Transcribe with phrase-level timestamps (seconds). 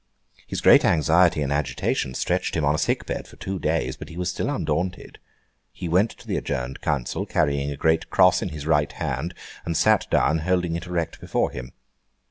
[0.47, 4.09] His great anxiety and agitation stretched him on a sick bed for two days, but
[4.09, 5.19] he was still undaunted.
[5.71, 9.77] He went to the adjourned council, carrying a great cross in his right hand, and
[9.77, 11.73] sat down holding it erect before him.